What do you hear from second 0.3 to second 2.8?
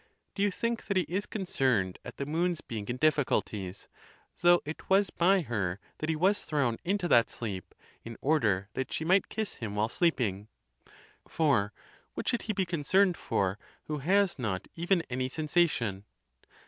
Do you think that he is concern ed at the Moon's.